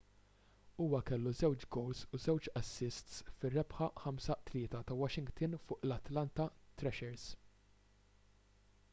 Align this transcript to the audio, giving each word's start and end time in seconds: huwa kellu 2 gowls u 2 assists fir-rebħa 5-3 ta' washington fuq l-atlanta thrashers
huwa 0.77 0.99
kellu 1.07 1.31
2 1.39 1.65
gowls 1.73 1.99
u 2.17 2.19
2 2.37 2.47
assists 2.61 3.19
fir-rebħa 3.41 3.89
5-3 4.05 4.63
ta' 4.77 4.97
washington 5.01 5.53
fuq 5.67 5.85
l-atlanta 5.89 6.47
thrashers 6.83 7.27